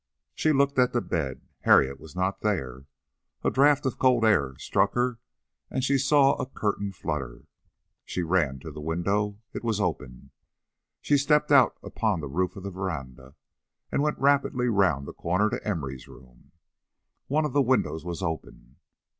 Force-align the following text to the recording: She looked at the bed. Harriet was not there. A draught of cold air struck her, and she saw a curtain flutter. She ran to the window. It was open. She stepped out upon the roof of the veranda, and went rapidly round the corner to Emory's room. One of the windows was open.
She 0.33 0.51
looked 0.51 0.79
at 0.79 0.93
the 0.93 0.99
bed. 1.01 1.41
Harriet 1.59 1.99
was 1.99 2.15
not 2.15 2.41
there. 2.41 2.87
A 3.43 3.51
draught 3.51 3.85
of 3.85 3.99
cold 3.99 4.25
air 4.25 4.57
struck 4.57 4.95
her, 4.95 5.19
and 5.69 5.83
she 5.83 5.99
saw 5.99 6.33
a 6.37 6.47
curtain 6.49 6.91
flutter. 6.91 7.43
She 8.03 8.23
ran 8.23 8.57
to 8.61 8.71
the 8.71 8.81
window. 8.81 9.37
It 9.53 9.63
was 9.63 9.79
open. 9.79 10.31
She 11.01 11.17
stepped 11.19 11.51
out 11.51 11.77
upon 11.83 12.19
the 12.19 12.27
roof 12.29 12.55
of 12.55 12.63
the 12.63 12.71
veranda, 12.71 13.35
and 13.91 14.01
went 14.01 14.17
rapidly 14.17 14.69
round 14.69 15.07
the 15.07 15.13
corner 15.13 15.51
to 15.51 15.63
Emory's 15.63 16.07
room. 16.07 16.51
One 17.27 17.45
of 17.45 17.53
the 17.53 17.61
windows 17.61 18.03
was 18.03 18.23
open. 18.23 18.77